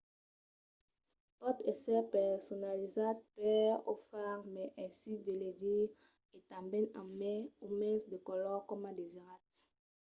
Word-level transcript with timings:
pòt 1.39 1.57
èsser 1.71 2.01
personalizat 2.15 3.17
per 3.37 3.69
o 3.91 3.93
far 4.07 4.35
mai 4.53 4.67
aisit 4.83 5.19
de 5.27 5.33
legir 5.43 5.83
e 6.35 6.37
tanben 6.49 6.85
amb 6.99 7.11
mai 7.21 7.41
o 7.65 7.67
mens 7.81 8.03
de 8.11 8.17
color 8.27 8.57
coma 8.69 8.89
o 8.93 8.97
desiratz 8.99 9.57